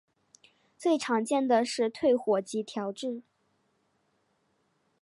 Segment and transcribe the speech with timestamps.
[0.79, 3.21] 最常见的是退火及调质。